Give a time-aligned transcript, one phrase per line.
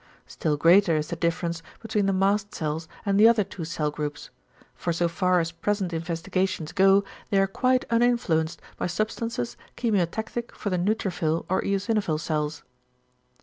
[0.25, 4.31] Still greater is the difference between the mast cells and the other two cell groups;
[4.73, 10.71] for so far as present investigations go, they are quite uninfluenced by substances chemiotactic for
[10.71, 12.63] the neutrophil or eosinophil cells.